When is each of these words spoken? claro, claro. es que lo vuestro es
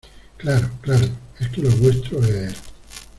claro, 0.37 0.67
claro. 0.81 1.07
es 1.39 1.49
que 1.49 1.61
lo 1.61 1.69
vuestro 1.69 2.23
es 2.25 2.55